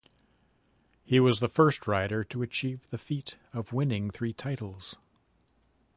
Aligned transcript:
He 1.03 1.19
was 1.19 1.39
the 1.39 1.47
first 1.47 1.85
rider 1.85 2.23
to 2.23 2.41
achieve 2.41 2.87
the 2.89 2.97
feat 2.97 3.37
of 3.53 3.71
winning 3.71 4.09
three 4.09 4.33
titles. 4.33 4.95